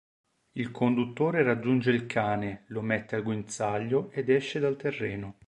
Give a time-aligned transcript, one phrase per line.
[0.53, 5.35] Il conduttore raggiunge il cane, lo mette al guinzaglio ed esce dal terreno.